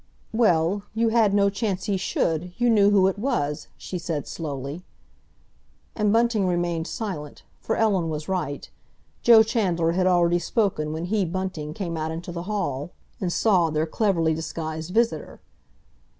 [0.33, 4.81] "Well, you had no chance he should—you knew who it was," she said slowly.
[5.95, 8.67] And Bunting remained silent, for Ellen was right.
[9.21, 13.69] Joe Chandler had already spoken when he, Bunting, came out into the hall, and saw
[13.69, 15.39] their cleverly disguised visitor.